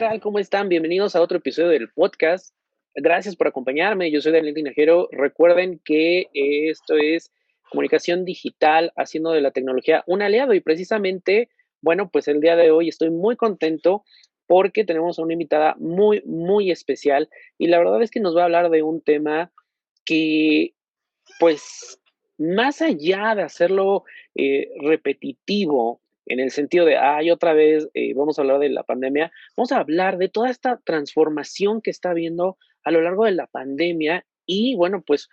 [0.00, 0.18] tal?
[0.22, 0.70] ¿Cómo están?
[0.70, 2.54] Bienvenidos a otro episodio del podcast.
[2.94, 4.10] Gracias por acompañarme.
[4.10, 5.10] Yo soy Daniel Tinajero.
[5.12, 7.30] Recuerden que esto es
[7.70, 10.54] comunicación digital, haciendo de la tecnología un aliado.
[10.54, 11.50] Y precisamente,
[11.82, 14.02] bueno, pues el día de hoy estoy muy contento
[14.46, 17.28] porque tenemos a una invitada muy, muy especial.
[17.58, 19.52] Y la verdad es que nos va a hablar de un tema
[20.06, 20.72] que,
[21.38, 22.00] pues,
[22.38, 24.04] más allá de hacerlo
[24.34, 25.99] eh, repetitivo,
[26.30, 29.72] en el sentido de, ay, otra vez eh, vamos a hablar de la pandemia, vamos
[29.72, 34.24] a hablar de toda esta transformación que está habiendo a lo largo de la pandemia
[34.46, 35.28] y bueno, pues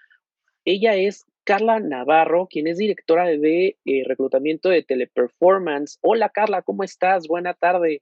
[0.65, 5.99] ella es Carla Navarro, quien es directora de eh, reclutamiento de Teleperformance.
[6.01, 7.27] Hola Carla, ¿cómo estás?
[7.27, 8.01] Buena tarde.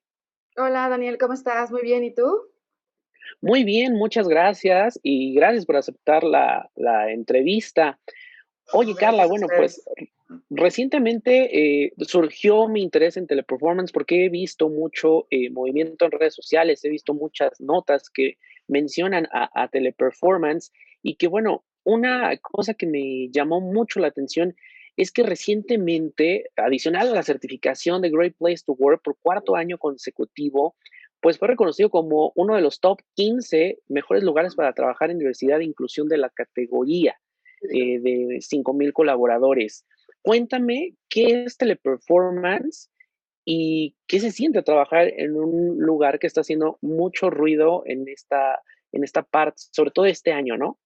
[0.55, 1.72] Hola Daniel, ¿cómo estás?
[1.72, 2.50] Muy bien, ¿y tú?
[3.41, 8.00] Muy bien, muchas gracias y gracias por aceptar la, la entrevista.
[8.72, 9.84] Oye, Carla, bueno, pues
[10.49, 16.33] Recientemente eh, surgió mi interés en teleperformance porque he visto mucho eh, movimiento en redes
[16.33, 20.72] sociales, he visto muchas notas que mencionan a, teleperformance
[21.03, 24.55] y que bueno, una cosa que me llamó mucho la atención
[24.97, 29.78] es que recientemente, adicional a la certificación de Great Place to Work por cuarto año
[29.78, 30.75] consecutivo,
[31.22, 35.59] pues fue reconocido como uno de los top 15 mejores lugares para trabajar en diversidad
[35.59, 37.16] e inclusión de la categoría
[37.61, 39.85] eh, de 5.000 colaboradores.
[40.26, 42.90] Cuéntame qué es teleperformance
[43.45, 48.59] y qué se siente trabajar en un lugar que está haciendo mucho ruido en esta,
[48.92, 50.80] en esta parte, sobre todo este año, ¿no?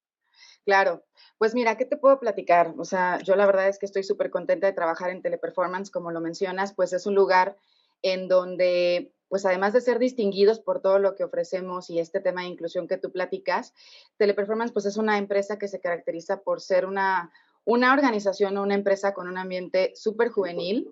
[0.66, 1.06] Claro,
[1.38, 2.73] pues mira, ¿qué te puedo platicar?
[2.78, 6.12] O sea, yo la verdad es que estoy súper contenta de trabajar en Teleperformance, como
[6.12, 7.56] lo mencionas, pues es un lugar
[8.02, 12.42] en donde, pues además de ser distinguidos por todo lo que ofrecemos y este tema
[12.42, 13.73] de inclusión que tú platicas,
[14.17, 17.32] Teleperformance pues es una empresa que se caracteriza por ser una,
[17.65, 20.91] una organización o una empresa con un ambiente súper juvenil.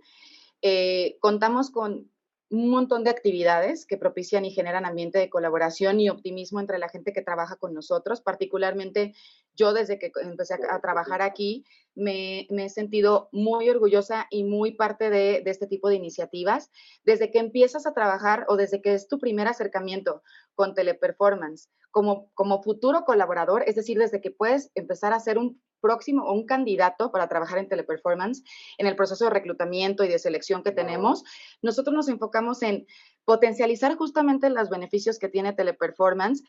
[0.61, 2.09] Eh, contamos con
[2.49, 6.87] un montón de actividades que propician y generan ambiente de colaboración y optimismo entre la
[6.87, 8.21] gente que trabaja con nosotros.
[8.21, 9.13] Particularmente
[9.55, 15.09] yo desde que empecé a, trabajar aquí me, he sentido muy orgullosa y muy parte
[15.09, 16.71] de, este tipo de iniciativas.
[17.03, 20.23] Desde que empiezas a trabajar o desde que es tu primer acercamiento
[20.55, 25.61] con Teleperformance como, como futuro colaborador, es decir, desde que puedes empezar a ser un
[25.79, 28.43] próximo o un candidato para trabajar en teleperformance,
[28.77, 31.23] en el proceso de reclutamiento y de selección que tenemos,
[31.61, 32.85] nosotros nos enfocamos en
[33.25, 36.43] potencializar justamente los beneficios que tiene teleperformance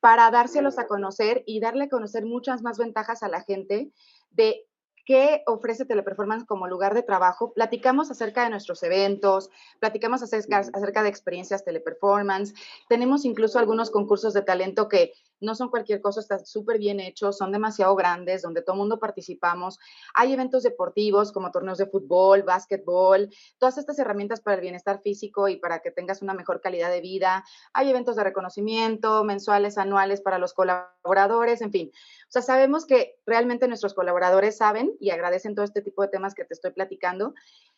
[0.00, 3.90] para dárselos a conocer y darle a conocer muchas más ventajas a la gente
[4.30, 4.66] de
[5.04, 7.52] qué ofrece Teleperformance como lugar de trabajo.
[7.52, 12.54] Platicamos acerca de nuestros eventos, platicamos acerca, acerca de experiencias Teleperformance.
[12.88, 15.12] Tenemos incluso algunos concursos de talento que
[15.44, 18.98] no son cualquier cosa, están súper bien hechos, son demasiado grandes, donde todo el mundo
[18.98, 19.78] participamos.
[20.14, 23.28] Hay eventos deportivos como torneos de fútbol, básquetbol,
[23.58, 27.00] todas estas herramientas para el bienestar físico y para que tengas una mejor calidad de
[27.00, 27.44] vida.
[27.72, 31.90] Hay eventos de reconocimiento mensuales, anuales para los colaboradores, en fin.
[32.28, 36.34] O sea, sabemos que realmente nuestros colaboradores saben y agradecen todo este tipo de temas
[36.34, 37.34] que te estoy platicando.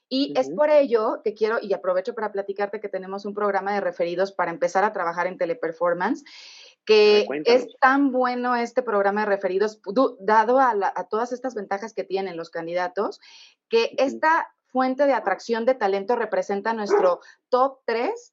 [0.09, 3.81] Y es por ello que quiero, y aprovecho para platicarte que tenemos un programa de
[3.81, 6.25] referidos para empezar a trabajar en teleperformance
[6.87, 9.81] que es tan bueno este programa de referidos,
[10.21, 13.21] dado a, todas estas ventajas que tienen los candidatos,
[13.69, 18.33] que esta fuente de atracción de talento representa nuestro top 3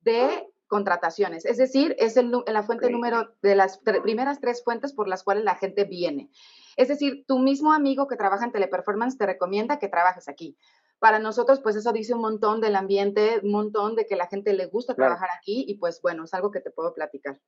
[0.00, 1.44] de contrataciones.
[1.44, 5.54] Es decir, es la fuente número de las primeras tres fuentes por las cuales la
[5.54, 6.30] gente viene.
[6.76, 10.56] Es decir, tu mismo amigo que trabaja en teleperformance te recomienda que trabajes aquí.
[11.02, 14.52] Para nosotros, pues eso dice un montón del ambiente, un montón de que la gente
[14.52, 17.40] le gusta trabajar aquí y pues bueno, es algo que te puedo platicar.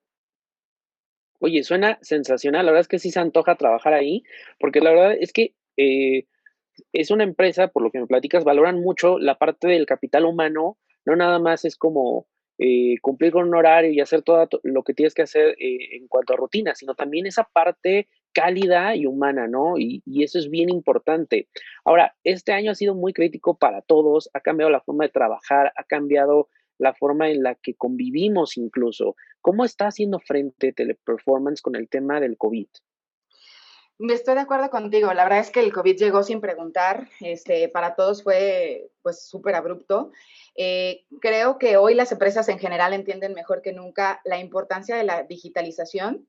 [1.39, 4.25] Oye, suena sensacional, la verdad es que sí se antoja trabajar ahí,
[4.59, 6.27] porque la verdad es que eh,
[6.93, 10.77] es una empresa, por lo que me platicas, valoran mucho la parte del capital humano,
[11.05, 12.27] no nada más es como
[12.59, 16.09] eh, cumplir con un horario y hacer todo lo que tienes que hacer eh, en
[16.09, 19.79] cuanto a rutina, sino también esa parte cálida y humana, ¿no?
[19.79, 21.49] Y, eso es bien importante.
[21.85, 25.73] Ahora, este año ha sido muy crítico para todos, ha cambiado la forma de trabajar,
[25.77, 29.17] ha cambiado la forma en la que convivimos incluso.
[29.41, 32.67] ¿Cómo está haciendo frente Teleperformance con el tema del COVID?
[34.01, 35.15] Estoy de acuerdo contigo.
[35.15, 37.09] La verdad es que el COVID llegó sin preguntar.
[37.21, 40.11] Este, para todos fue pues súper abrupto.
[40.57, 45.05] Eh, creo que hoy las empresas en general entienden mejor que nunca la importancia de
[45.05, 46.27] la digitalización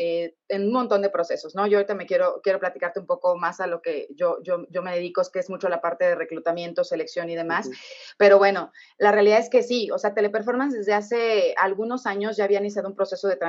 [0.00, 1.66] eh, en un montón de procesos, ¿no?
[1.66, 4.80] Yo ahorita me quiero, quiero platicarte un poco más a lo que yo, yo, yo
[4.80, 7.68] me dedico, es que es mucho la parte de reclutamiento, selección y demás,
[8.16, 12.44] pero bueno, la realidad es que sí, o sea, Teleperformance desde hace algunos años ya
[12.44, 13.40] había iniciado un proceso de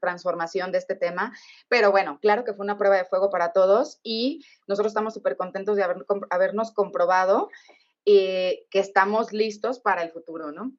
[0.00, 1.32] transformación de este tema,
[1.68, 5.36] pero bueno, claro que fue una prueba de fuego para todos y nosotros estamos súper
[5.36, 7.50] contentos de haber, habernos comprobado
[8.04, 10.72] eh, que estamos listos para el futuro, ¿no?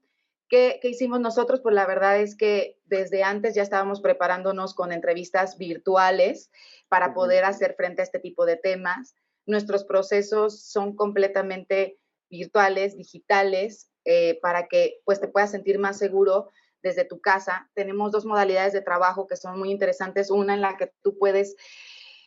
[0.50, 1.62] ¿Qué, hicimos nosotros?
[1.62, 6.50] Pues la verdad es que desde antes ya estábamos preparándonos con entrevistas virtuales
[6.88, 9.16] para poder hacer frente a este tipo de temas.
[9.46, 12.00] Nuestros procesos son completamente
[12.32, 16.50] virtuales, digitales, eh, para que pues te puedas sentir más seguro
[16.82, 17.70] desde tu casa.
[17.76, 20.32] Tenemos dos modalidades de trabajo que son muy interesantes.
[20.32, 21.56] Una en la que tú puedes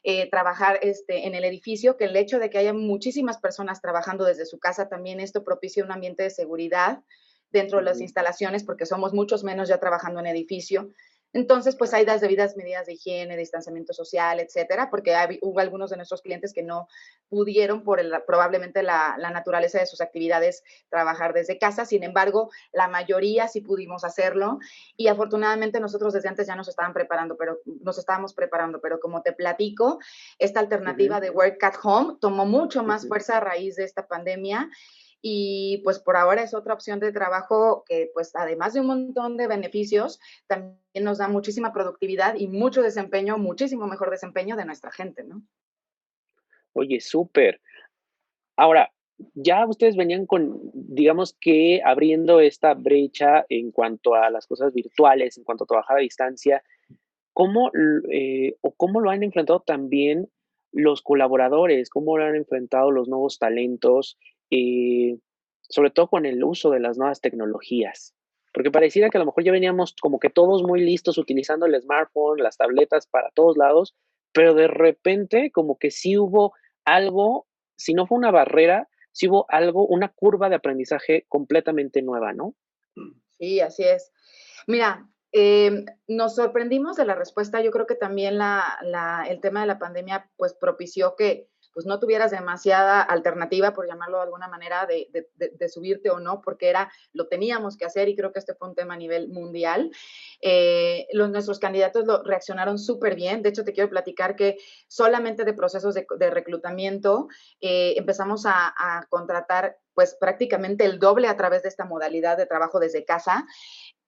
[0.04, 4.24] eh, trabajar este, en el edificio, que el hecho de que haya muchísimas personas trabajando
[4.24, 7.02] desde su casa, también esto propicia un ambiente de seguridad
[7.52, 10.90] dentro de las instalaciones, porque somos muchos menos ya trabajando en edificio.
[11.34, 15.96] Entonces, pues hay las debidas medidas de higiene, distanciamiento social, etcétera, porque hubo algunos de
[15.96, 16.88] nuestros clientes que no
[17.28, 21.86] pudieron por probablemente la, naturaleza de sus actividades trabajar desde casa.
[21.86, 24.58] Sin embargo, la mayoría sí pudimos hacerlo
[24.96, 29.22] y afortunadamente nosotros desde antes ya nos estaban preparando, pero nos estábamos preparando, pero como
[29.22, 30.00] te platico,
[30.38, 34.68] esta alternativa de work at home tomó mucho más fuerza a raíz de esta pandemia
[35.22, 39.36] y pues por ahora es otra opción de trabajo que pues además de un montón
[39.36, 44.90] de beneficios, también nos da muchísima productividad y mucho desempeño, muchísimo mejor desempeño de nuestra
[44.90, 45.42] gente, ¿no?
[46.72, 47.60] Oye, súper.
[48.56, 48.92] Ahora,
[49.34, 55.38] ya ustedes venían con, digamos que abriendo esta brecha en cuanto a las cosas virtuales,
[55.38, 56.62] en cuanto a trabajar a distancia,
[57.32, 57.70] ¿cómo,
[58.10, 60.28] eh, o cómo lo han enfrentado también
[60.72, 61.90] los colaboradores?
[61.90, 64.18] ¿Cómo lo han enfrentado los nuevos talentos?
[64.54, 65.18] Eh,
[65.62, 68.14] sobre todo con el uso de las nuevas tecnologías.
[68.52, 71.80] Porque pareciera que a lo mejor ya veníamos como que todos muy listos utilizando el
[71.80, 73.96] smartphone, las tabletas para todos lados,
[74.32, 76.52] pero de repente como que sí hubo
[76.84, 77.46] algo,
[77.76, 82.54] si no fue una barrera, sí hubo algo, una curva de aprendizaje completamente nueva, ¿no?
[83.38, 84.12] Sí, así es.
[84.66, 87.62] Mira, em, nos sorprendimos de la respuesta.
[87.62, 92.30] Yo creo que también el tema de la pandemia pues propició que pues no tuvieras
[92.30, 97.76] demasiada alternativa, por llamarlo de alguna manera, de, subirte o no, porque era, lo teníamos
[97.76, 99.90] que hacer y creo que este fue un tema a nivel mundial.
[100.40, 103.42] Eh, los, nuestros candidatos lo reaccionaron súper bien.
[103.42, 104.58] De hecho, te quiero platicar que
[104.88, 107.28] solamente de procesos de, reclutamiento
[107.60, 112.46] eh, empezamos a, a contratar pues prácticamente el doble a través de esta modalidad de
[112.46, 113.46] trabajo desde casa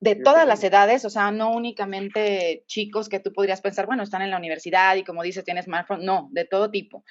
[0.04, 4.20] de todas las edades, o sea, no únicamente chicos que tú podrías pensar, bueno, están
[4.20, 7.04] en la universidad y como dices, tienen smartphone, no, de todo tipo.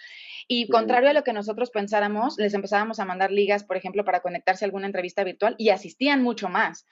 [0.47, 4.19] Y contrario a lo que nosotros pensáramos, les empezábamos a mandar ligas, por ejemplo, para
[4.19, 6.85] conectarse a alguna entrevista virtual y asistían mucho más.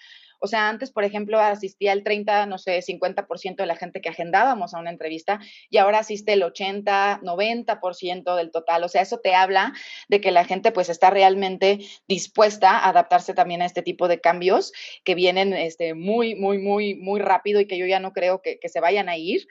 [0.43, 4.09] O sea, antes, por ejemplo, asistía el 30, no sé, 50% de la gente que
[4.09, 5.39] agendábamos a una entrevista
[5.69, 8.83] y ahora asiste el 80, 90% del total.
[8.83, 9.73] O sea, eso te habla
[10.09, 14.19] de que la gente pues está realmente dispuesta a adaptarse también a este tipo de
[14.19, 14.73] cambios
[15.03, 18.57] que vienen este, muy, muy, muy, muy rápido y que yo ya no creo que,
[18.67, 19.47] se vayan a ir.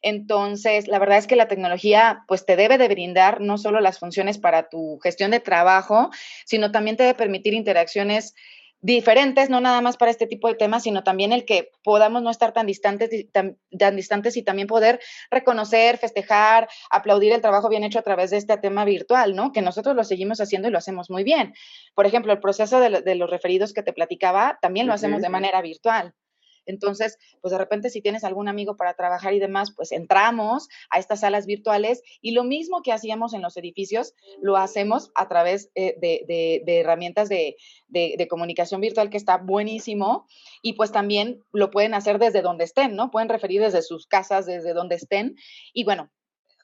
[0.00, 3.98] Entonces, la verdad es que la tecnología pues te debe de brindar no solo las
[3.98, 6.10] funciones para tu gestión de trabajo,
[6.46, 8.34] sino también te debe permitir interacciones
[8.80, 12.30] diferentes, no nada más para este tipo de temas, sino también el que podamos no
[12.30, 13.56] estar tan distantes, tan,
[13.96, 15.00] distantes y también poder
[15.30, 19.52] reconocer, festejar, aplaudir el trabajo bien hecho a través de este tema virtual, ¿no?
[19.52, 21.54] Que nosotros lo seguimos haciendo y lo hacemos muy bien.
[21.94, 25.60] Por ejemplo, el proceso de, los referidos que te platicaba, también lo hacemos de manera
[25.60, 26.14] virtual.
[26.70, 30.98] Entonces, pues de repente si tienes algún amigo para trabajar y demás, pues entramos a
[30.98, 35.70] estas salas virtuales y lo mismo que hacíamos en los edificios, lo hacemos a través
[35.74, 37.56] eh, de, herramientas de,
[37.88, 40.26] de, comunicación virtual que está buenísimo
[40.62, 43.10] y pues también lo pueden hacer desde donde estén, ¿no?
[43.10, 45.36] Pueden referir desde sus casas, desde donde estén
[45.72, 46.10] y bueno,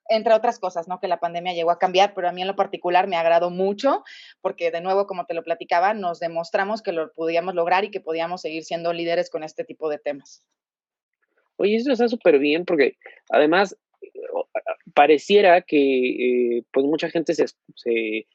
[0.08, 1.00] entre otras cosas, ¿no?
[1.00, 4.04] Que la pandemia llegó a cambiar, pero a mí en lo particular me agradó mucho
[4.40, 8.00] porque de nuevo, como te lo platicaba, nos demostramos que lo podíamos lograr y que
[8.00, 10.44] podíamos seguir siendo líderes con este tipo de temas.
[11.56, 12.96] Oye, eso está súper bien porque
[13.30, 13.76] además
[14.94, 18.26] pareciera que eh, pues mucha gente se, se,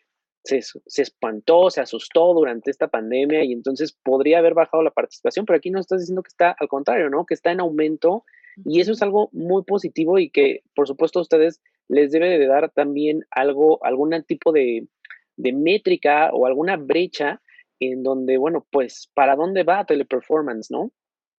[0.44, 5.58] se, espantó, se asustó durante esta pandemia y entonces podría haber bajado la participación, pero
[5.58, 7.26] aquí nos estás diciendo que está al contrario, ¿no?
[7.26, 8.26] Que está en aumento
[8.66, 12.48] y eso es algo muy positivo y que, por supuesto, a ustedes les debe de
[12.48, 14.88] dar también algo, algún tipo de,
[15.38, 17.42] métrica o alguna brecha
[17.80, 20.92] en donde, bueno, pues, ¿para dónde va Teleperformance, no?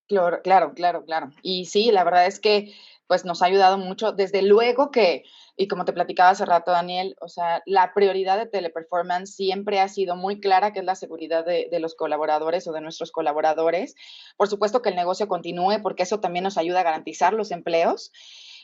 [0.09, 1.31] Claro, claro, claro, claro.
[1.43, 2.73] Y sí, la verdad es que
[3.13, 4.13] pues nos ha ayudado mucho.
[4.13, 8.47] Desde luego que, y como te platicaba hace rato, Daniel, o sea, la prioridad de
[8.47, 12.81] Teleperformance siempre ha sido muy clara, que es la seguridad de, los colaboradores o de
[12.81, 13.97] nuestros colaboradores.
[14.39, 18.13] Por supuesto que el negocio continúe, porque eso también nos ayuda a garantizar los empleos.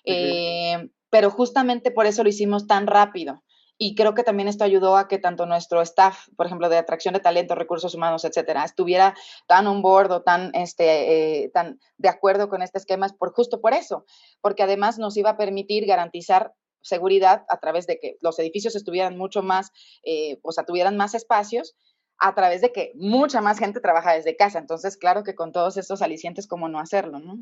[0.07, 3.43] Eh, pero justamente por eso lo hicimos tan rápido
[3.79, 7.15] y creo que también esto ayudó a que tanto nuestro staff, por ejemplo, de atracción
[7.15, 9.15] de talento, recursos humanos, etcétera, estuviera
[9.47, 13.61] tan on board o tan, este, eh, tan de acuerdo con este esquema, por justo
[13.61, 14.05] por eso,
[14.41, 19.17] porque además nos iba a permitir garantizar seguridad a través de que los edificios estuvieran
[19.17, 19.71] mucho más,
[20.03, 21.77] eh, o sea, tuvieran más espacios,
[22.19, 24.59] a través de que mucha más gente trabaja desde casa.
[24.59, 27.39] Entonces, claro que con todos estos alicientes, ¿cómo no hacerlo, no?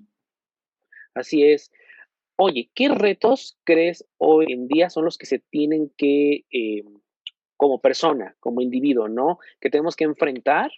[1.14, 1.71] Así es.
[2.37, 6.85] Oye, ¿qué retos crees hoy en día son los que se tienen que, eh,
[7.57, 9.38] como persona, como individuo, ¿no?
[9.61, 10.71] Que tenemos que enfrentar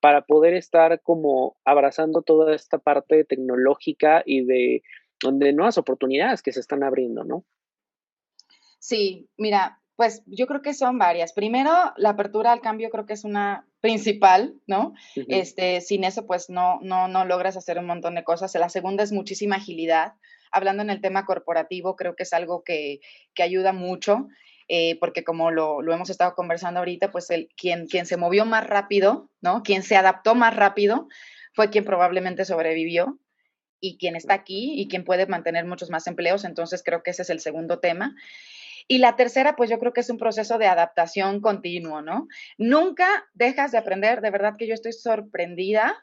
[0.00, 4.82] para poder estar como abrazando toda esta parte tecnológica y de,
[5.22, 7.44] de nuevas oportunidades que se están abriendo, ¿no?
[8.78, 11.32] Sí, mira, pues yo creo que son varias.
[11.32, 14.92] Primero, la apertura al cambio creo que es una principal, ¿no?
[15.14, 18.54] Este, sin eso, pues no, no, no logras hacer un montón de cosas.
[18.54, 20.14] La segunda es muchísima agilidad.
[20.50, 23.00] Hablando en el tema corporativo, creo que es algo que,
[23.34, 24.28] que ayuda mucho,
[24.68, 28.44] eh, porque como lo, lo, hemos estado conversando ahorita, pues el, quien, quien se movió
[28.44, 29.62] más rápido, ¿no?
[29.62, 31.08] Quien se adaptó más rápido
[31.54, 33.18] fue quien probablemente sobrevivió
[33.80, 36.44] y quien está aquí y quien puede mantener muchos más empleos.
[36.44, 38.14] Entonces creo que ese es el segundo tema.
[38.88, 42.28] Y la tercera, pues yo creo que es un proceso de adaptación continuo, ¿no?
[42.56, 45.96] Nunca dejas de aprender, de verdad que yo estoy sorprendida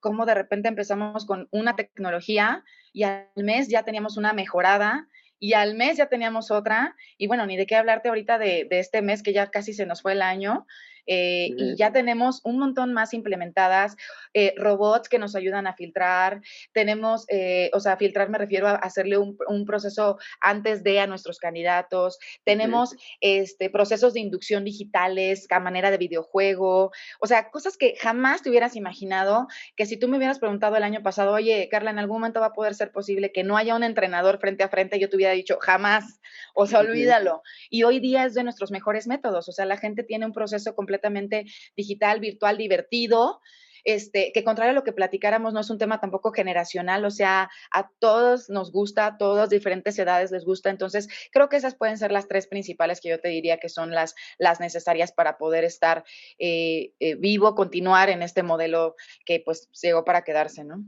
[0.00, 5.54] cómo de repente empezamos con una tecnología y al mes ya teníamos una mejorada y
[5.54, 6.96] al mes ya teníamos otra.
[7.16, 9.86] Y bueno, ni de qué hablarte ahorita de, de este mes que ya casi se
[9.86, 10.66] nos fue el año.
[11.12, 13.96] Eh, y ya tenemos un montón más implementadas,
[14.32, 16.40] eh, robots que nos ayudan a filtrar,
[16.72, 19.36] tenemos, eh, o sea, filtrar me refiero a hacerle un,
[19.66, 25.98] proceso antes de a nuestros candidatos, tenemos este, procesos de inducción digitales a manera de
[25.98, 30.76] videojuego, o sea, cosas que jamás te hubieras imaginado, que si tú me hubieras preguntado
[30.76, 33.56] el año pasado, oye, Carla, ¿en algún momento va a poder ser posible que no
[33.56, 35.00] haya un entrenador frente a frente?
[35.00, 36.20] Yo te hubiera dicho, jamás,
[36.54, 37.42] o sea, olvídalo.
[37.68, 40.76] Y hoy día es de nuestros mejores métodos, o sea, la gente tiene un proceso
[40.76, 43.40] completo completamente digital, virtual, divertido.
[43.82, 47.48] Este, que contrario a lo que platicáramos, no es un tema tampoco generacional, o sea,
[47.72, 51.96] a todos nos gusta, a todas diferentes edades les gusta, entonces creo que esas pueden
[51.96, 55.64] ser las tres principales que yo te diría que son las, las necesarias para poder
[55.64, 56.04] estar
[56.38, 60.84] eh, eh, vivo, continuar en este modelo que pues llegó para quedarse, ¿no?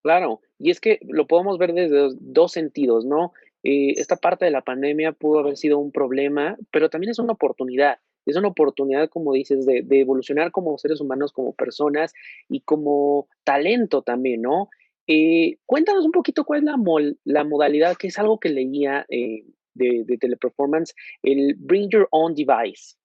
[0.00, 3.34] Claro, y es que lo podemos ver desde dos sentidos, ¿no?
[3.62, 7.32] Eh, esta parte de la pandemia pudo haber sido un problema, pero también es una
[7.32, 12.12] oportunidad es una oportunidad, como dices, de, evolucionar como seres humanos, como personas
[12.48, 14.68] y como talento también, ¿no?
[15.06, 16.76] Eh, cuéntanos un poquito cuál es la,
[17.24, 22.96] la modalidad, que es algo que leía eh, de, teleperformance, el Bring Your Own Device.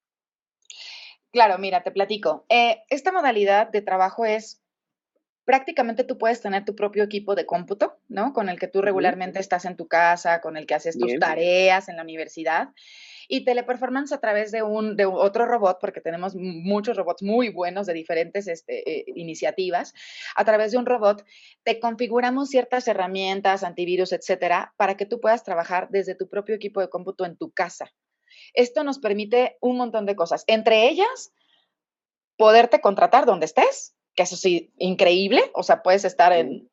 [1.31, 2.45] Claro, mira, te platico.
[2.49, 4.61] Eh, esta modalidad de trabajo es
[5.45, 8.33] prácticamente tú puedes tener tu propio equipo de cómputo, ¿no?
[8.33, 11.87] Con el que tú regularmente estás en tu casa, con el que haces tus tareas
[11.89, 12.69] en la universidad
[13.31, 17.87] y teleperformance a través de, un, de otro robot, porque tenemos muchos robots muy buenos
[17.87, 19.93] de diferentes este, eh, iniciativas,
[20.35, 21.23] a través de un robot
[21.63, 26.81] te configuramos ciertas herramientas, antivirus, etcétera, para que tú puedas trabajar desde tu propio equipo
[26.81, 27.89] de cómputo en tu casa.
[28.53, 31.31] Esto nos permite un montón de cosas, entre ellas,
[32.35, 36.69] poderte contratar donde estés, que eso sí, increíble, o sea, puedes estar en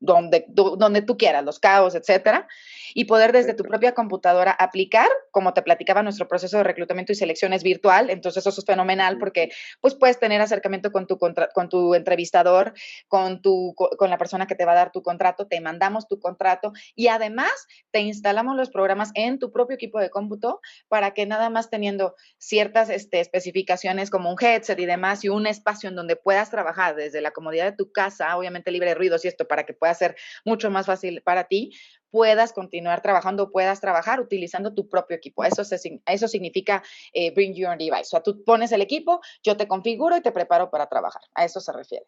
[0.00, 2.48] donde, donde tú quieras, los caos, etcétera,
[2.94, 7.14] y poder desde tu propia computadora aplicar, como te platicaba, nuestro proceso de reclutamiento y
[7.14, 11.68] selección es virtual, entonces eso es fenomenal porque pues puedes tener acercamiento con tu, con
[11.68, 12.72] tu entrevistador,
[13.08, 16.18] con, tu, con la persona que te va a dar tu contrato, te mandamos tu
[16.18, 17.50] contrato y además
[17.90, 22.14] te instalamos los programas en tu propio equipo de cómputo para que nada más teniendo
[22.38, 26.96] ciertas este, especificaciones como un headset y demás y un espacio en donde puedas trabajar
[26.96, 29.89] desde la comodidad de tu casa, obviamente libre de ruidos y esto para que puedas
[29.94, 31.72] ser mucho más fácil para ti,
[32.10, 35.44] puedas continuar trabajando, puedas trabajar utilizando tu propio equipo.
[35.44, 36.82] Eso, eso significa
[37.12, 38.02] eh, bring your device.
[38.02, 41.22] O sea, tú pones el equipo, yo te configuro y te preparo para trabajar.
[41.34, 42.06] A eso se refiere.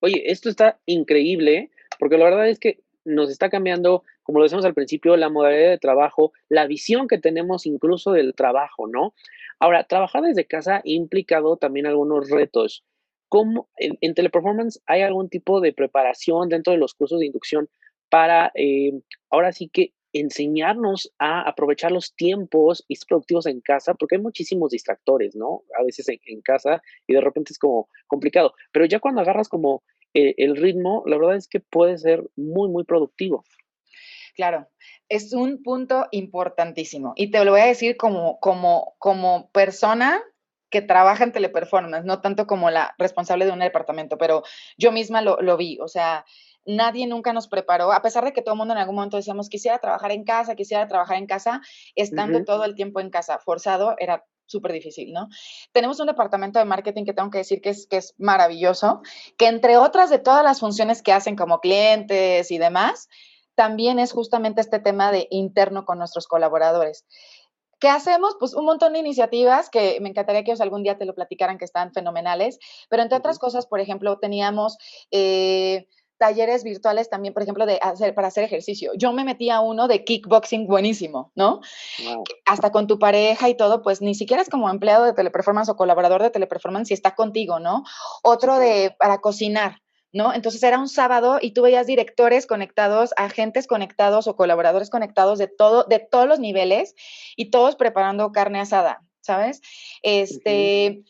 [0.00, 4.64] Oye, esto está increíble, porque la verdad es que nos está cambiando, como lo decíamos
[4.64, 9.14] al principio, la modalidad de trabajo, la visión que tenemos incluso del trabajo, ¿no?
[9.58, 12.84] Ahora, trabajar desde casa ha implicado también algunos retos.
[13.28, 17.68] ¿Cómo en, Teleperformance hay algún tipo de preparación dentro de los cursos de inducción
[18.08, 18.92] para eh,
[19.30, 24.70] ahora sí que enseñarnos a aprovechar los tiempos y productivos en casa, porque hay muchísimos
[24.70, 25.62] distractores, ¿no?
[25.78, 29.82] A veces en, casa y de repente es como complicado, pero ya cuando agarras como
[30.14, 33.44] eh, el ritmo, la verdad es que puede ser muy, muy productivo.
[34.34, 34.68] Claro,
[35.08, 40.22] es un punto importantísimo y te lo voy a decir como, como, como persona
[40.70, 44.42] que trabaja en teleperformance, no tanto como la responsable de un departamento, pero
[44.76, 46.24] yo misma lo, lo vi, o sea,
[46.66, 49.48] nadie nunca nos preparó, a pesar de que todo el mundo en algún momento decíamos,
[49.48, 51.60] quisiera trabajar en casa, quisiera trabajar en casa,
[51.94, 55.28] estando todo el tiempo en casa, forzado, era súper difícil, ¿no?
[55.72, 59.02] Tenemos un departamento de marketing que tengo que decir que es, que es maravilloso,
[59.36, 63.08] que entre otras de todas las funciones que hacen como clientes y demás,
[63.54, 67.06] también es justamente este tema de interno con nuestros colaboradores
[67.78, 68.36] ¿Qué hacemos?
[68.38, 71.58] Pues un montón de iniciativas que me encantaría que ellos algún día te lo platicaran,
[71.58, 72.58] que están fenomenales,
[72.88, 74.78] pero entre otras cosas, por ejemplo, teníamos
[75.10, 75.86] eh,
[76.18, 78.90] talleres virtuales también, por ejemplo, de hacer, para hacer ejercicio.
[78.96, 81.60] Yo me metí a uno de kickboxing buenísimo, ¿no?
[82.44, 85.76] Hasta con tu pareja y todo, pues ni siquiera es como empleado de teleperformance o
[85.76, 87.84] colaborador de teleperformance si está contigo, ¿no?
[88.22, 89.80] Otro de para cocinar.
[90.12, 90.32] ¿No?
[90.32, 95.48] Entonces era un sábado y tú veías directores conectados, agentes conectados o colaboradores conectados de
[95.48, 96.94] todo, de todos los niveles
[97.36, 99.60] y todos preparando carne asada, ¿sabes?
[100.02, 101.02] Este,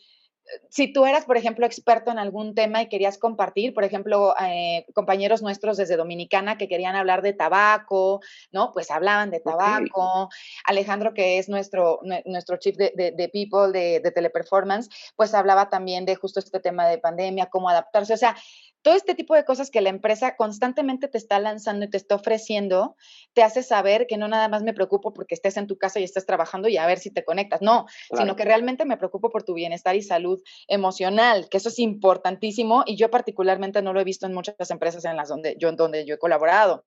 [0.69, 4.85] si tú eras, por ejemplo, experto en algún tema y querías compartir, por ejemplo, eh,
[4.93, 8.71] compañeros nuestros desde Dominicana que querían hablar de tabaco, ¿no?
[8.71, 10.29] Pues hablaban de tabaco.
[10.65, 16.05] Alejandro, que es nuestro, nuestro chief de, de, people de, de teleperformance, pues hablaba también
[16.05, 18.13] de justo este tema de pandemia, cómo adaptarse.
[18.13, 18.35] O sea,
[18.81, 22.15] todo este tipo de cosas que la empresa constantemente te está lanzando y te está
[22.15, 22.95] ofreciendo,
[23.33, 26.03] te hace saber que no nada más me preocupo porque estés en tu casa y
[26.03, 29.43] estés trabajando y a ver si te conectas, no, sino que realmente me preocupo por
[29.43, 34.03] tu bienestar y salud emocional, que eso es importantísimo y yo particularmente no lo he
[34.03, 36.85] visto en muchas empresas en las donde yo, donde yo he colaborado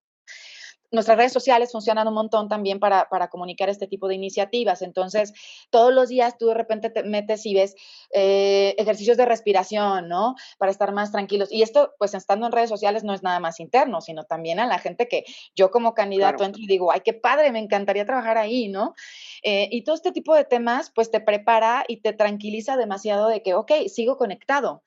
[0.93, 4.83] nuestras redes sociales funcionan un montón también para, comunicar este tipo de iniciativas.
[4.83, 5.33] Entonces,
[5.71, 7.75] todos los días tú de repente te metes y ves
[8.13, 10.35] eh, ejercicios de respiración, ¿no?
[10.59, 11.51] Para estar más tranquilos.
[11.51, 14.67] Y esto, pues estando en redes sociales, no es nada más interno, sino también a
[14.67, 15.25] la gente que
[15.57, 18.95] yo como candidato entro y digo, ay, qué padre, me encantaría trabajar ahí, ¿no?
[19.43, 23.43] Eh, y todo este tipo de temas, pues te prepara y te tranquiliza demasiado de
[23.43, 24.83] que, ok, sigo conectado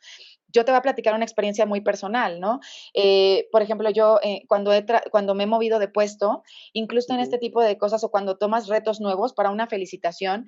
[0.55, 2.61] yo te voy a platicar una experiencia muy personal, ¿no?
[2.93, 4.71] Eh, por ejemplo, yo eh, cuando,
[5.11, 6.43] cuando me he movido de puesto,
[6.73, 10.45] incluso en este tipo de cosas o cuando tomas retos nuevos para una felicitación,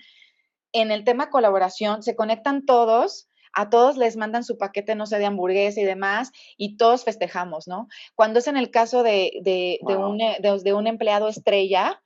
[0.72, 5.18] en el tema colaboración se conectan todos a todos les mandan su paquete, no sé,
[5.18, 7.88] de hamburguesa y demás, y todos festejamos, ¿no?
[8.14, 12.00] Cuando es en el caso de, de, un, eh, de, un, empleado estrella,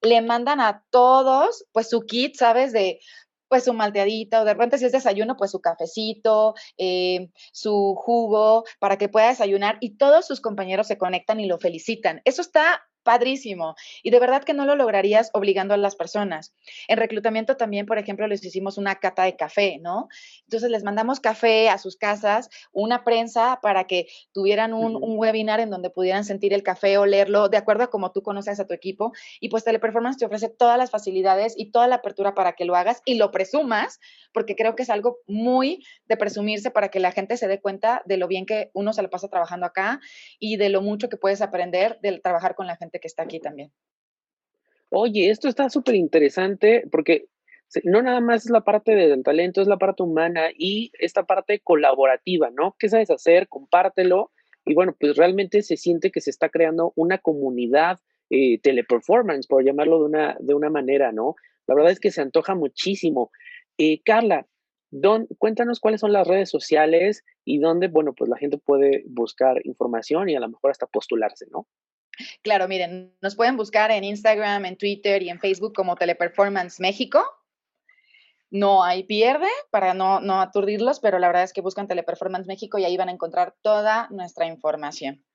[0.00, 2.72] le mandan a todos, pues su kit, ¿sabes?
[2.72, 3.00] De
[3.48, 8.64] pues su malteadita o de repente si es desayuno, pues su cafecito, eh, su jugo
[8.78, 12.20] para que pueda desayunar y todos sus compañeros se conectan y lo felicitan.
[12.24, 13.76] Eso está padrísimo.
[14.02, 16.52] Y de verdad que no lo lograrías obligando a las personas.
[16.88, 20.08] En reclutamiento también, por ejemplo, les hicimos una cata de café, ¿no?
[20.42, 25.70] Entonces les mandamos café a sus casas, una prensa para que tuvieran un, webinar en
[25.70, 28.74] donde pudieran sentir el café, o leerlo de acuerdo a como tú conoces a tu
[28.74, 29.12] equipo.
[29.40, 32.74] Y pues Teleperformance te ofrece todas las facilidades y toda la apertura para que lo
[32.74, 34.00] hagas y lo presumas,
[34.32, 38.02] porque creo que es algo muy de presumirse para que la gente se dé cuenta
[38.04, 40.00] de lo bien que uno se lo pasa trabajando acá
[40.40, 43.40] y de lo mucho que puedes aprender del trabajar con la gente que está aquí
[43.40, 43.72] también.
[44.90, 47.26] Oye, esto está súper interesante porque
[47.84, 51.60] no nada más es la parte del talento, es la parte humana y esta parte
[51.60, 52.76] colaborativa, ¿no?
[52.78, 53.48] ¿Qué sabes hacer?
[53.48, 54.32] Compártelo.
[54.64, 57.98] Y bueno, pues realmente se siente que se está creando una comunidad
[58.30, 61.36] eh, teleperformance, por llamarlo de una, de una manera, ¿no?
[61.66, 63.30] La verdad es que se antoja muchísimo.
[63.78, 64.46] Eh, Carla,
[65.38, 70.28] cuéntanos cuáles son las redes sociales y dónde, bueno, pues la gente puede buscar información
[70.28, 71.66] y a lo mejor hasta postularse, ¿no?
[72.42, 77.22] Claro, miren, nos pueden buscar en Instagram, en Twitter y en Facebook como Teleperformance México.
[78.50, 82.78] No hay pierde para no, no aturdirlos, pero la verdad es que buscan Teleperformance México
[82.78, 85.25] y ahí van a encontrar toda nuestra información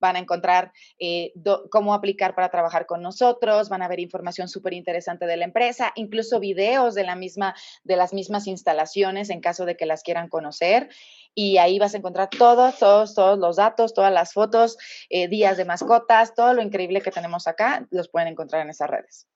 [0.00, 1.32] van a encontrar eh,
[1.70, 5.92] cómo aplicar para trabajar con nosotros, van a ver información súper interesante de la empresa,
[5.94, 10.28] incluso videos de, la misma, de las mismas instalaciones en caso de que las quieran
[10.28, 10.88] conocer.
[11.34, 14.76] Y ahí vas a encontrar todos, todos, todos los datos, todas las fotos,
[15.08, 18.90] eh, días de mascotas, todo lo increíble que tenemos acá, los pueden encontrar en esas
[18.90, 19.28] redes.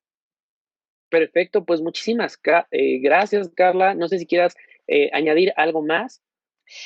[1.08, 2.38] Perfecto, pues muchísimas
[2.72, 3.94] eh, gracias, Carla.
[3.94, 4.56] No sé si quieras
[5.12, 6.20] añadir algo más.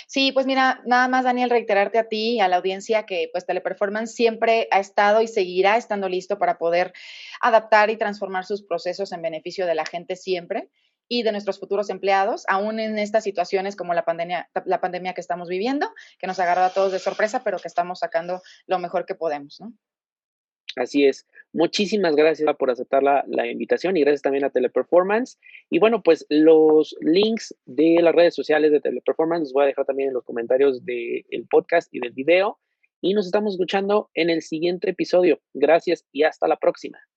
[0.07, 3.47] Sí, pues mira, nada más, Daniel, reiterarte a ti y a la audiencia que pues
[3.47, 6.93] Teleperformance siempre ha estado y seguirá estando listo para poder
[7.41, 10.69] adaptar y transformar sus procesos en beneficio de la gente siempre
[11.09, 15.23] y de nuestros futuros empleados, aún en estas situaciones como la pandemia, la pandemia que
[15.23, 19.07] estamos viviendo, que nos agarró a todos de sorpresa, pero que estamos sacando lo mejor
[19.07, 19.73] que podemos, ¿no?
[20.77, 21.27] Así es.
[21.53, 25.39] Muchísimas gracias por aceptar la, invitación y gracias también a Teleperformance.
[25.71, 29.87] Y bueno, pues los links de las redes sociales de Teleperformance los voy a dejar
[29.87, 32.59] también en los comentarios del podcast y del video.
[33.01, 35.41] Y nos estamos escuchando en el siguiente episodio.
[35.55, 37.08] Gracias y hasta la próxima.